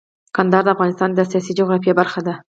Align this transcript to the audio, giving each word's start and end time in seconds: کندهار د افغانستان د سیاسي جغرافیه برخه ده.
کندهار 0.35 0.63
د 0.65 0.69
افغانستان 0.75 1.09
د 1.13 1.19
سیاسي 1.31 1.51
جغرافیه 1.59 1.93
برخه 1.99 2.19
ده. 2.27 2.33